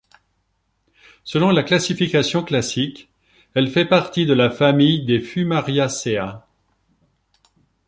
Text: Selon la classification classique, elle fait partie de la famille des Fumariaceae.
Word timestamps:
Selon 1.23 1.51
la 1.51 1.61
classification 1.61 2.41
classique, 2.43 3.11
elle 3.53 3.69
fait 3.69 3.85
partie 3.85 4.25
de 4.25 4.33
la 4.33 4.49
famille 4.49 5.05
des 5.05 5.19
Fumariaceae. 5.19 6.41